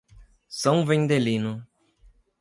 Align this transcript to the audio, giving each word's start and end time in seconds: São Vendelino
São 0.49 0.83
Vendelino 0.83 1.63